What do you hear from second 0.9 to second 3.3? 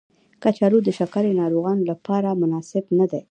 شکرې ناروغانو لپاره مناسب ندی.